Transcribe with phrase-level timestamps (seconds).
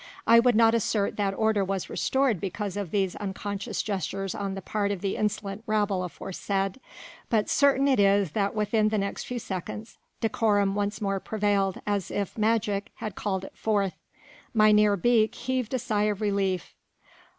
[0.25, 4.61] I would not assert that order was restored because of these unconscious gestures on the
[4.63, 6.79] part of the insolent rabble aforesaid,
[7.29, 12.09] but certain it is that within the next few seconds decorum once more prevailed as
[12.09, 13.93] if magic had called it forth.
[14.55, 16.73] Mynheer Beek heaved a sigh of relief.